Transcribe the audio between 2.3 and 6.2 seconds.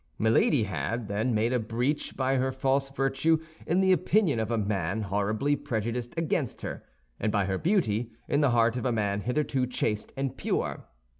her false virtue in the opinion of a man horribly prejudiced